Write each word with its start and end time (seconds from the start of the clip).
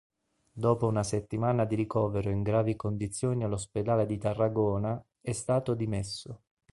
Dopo 0.53 0.87
una 0.87 1.03
settimana 1.03 1.63
di 1.63 1.75
ricovero 1.75 2.31
in 2.31 2.41
gravi 2.41 2.75
condizioni 2.75 3.43
all'ospedale 3.43 4.07
di 4.07 4.17
Tarragona 4.17 4.99
è 5.21 5.31
stato 5.31 5.75
dimesso. 5.75 6.41